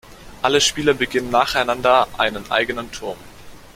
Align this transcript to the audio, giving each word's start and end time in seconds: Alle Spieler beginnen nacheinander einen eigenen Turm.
Alle 0.41 0.59
Spieler 0.61 0.95
beginnen 0.95 1.29
nacheinander 1.29 2.07
einen 2.17 2.49
eigenen 2.49 2.91
Turm. 2.91 3.19